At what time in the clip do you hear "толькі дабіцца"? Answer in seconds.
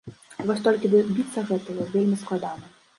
0.69-1.47